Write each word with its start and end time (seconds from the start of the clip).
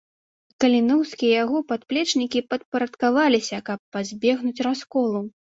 Каліноўскі 0.63 1.25
і 1.27 1.29
яго 1.43 1.57
паплечнікі 1.73 2.43
падпарадкаваліся, 2.53 3.63
каб 3.71 3.79
пазбегнуць 3.97 4.63
расколу. 4.71 5.25